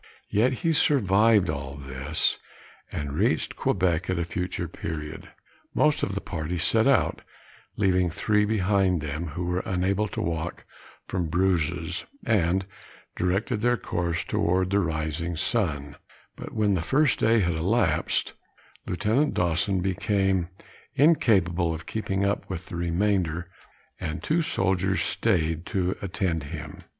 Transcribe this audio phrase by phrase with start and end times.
[0.31, 2.39] Yet he survived all this,
[2.91, 5.29] and reached Quebec at a future period.
[5.75, 7.21] Most of the party set out,
[7.77, 10.65] leaving three behind them, who were unable to walk
[11.07, 12.65] from bruises, and
[13.15, 15.97] directed their course towards the rising sun,
[16.35, 18.33] but when the first day had elapsed,
[18.87, 20.47] Lieutenant Dawson became
[20.95, 23.51] incapable of keeping up with the remainder;
[23.99, 26.81] and two soldiers staid to attend him.